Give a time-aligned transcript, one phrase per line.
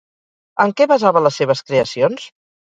[0.63, 2.27] En què basava les seves creacions?